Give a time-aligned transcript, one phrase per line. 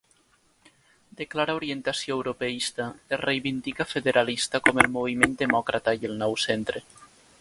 [1.19, 6.83] De clara orientació europeista, es reivindica federalista com el Moviment Demòcrata i el Nou Centre.